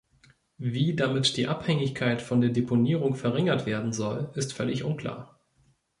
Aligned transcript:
Wie 0.57 0.95
damit 0.95 1.37
die 1.37 1.45
Abhängigkeit 1.45 2.23
von 2.23 2.41
der 2.41 2.49
Deponierung 2.49 3.13
verringert 3.13 3.67
werden 3.67 3.93
soll, 3.93 4.31
ist 4.33 4.51
völlig 4.51 4.83
unklar. 4.83 5.39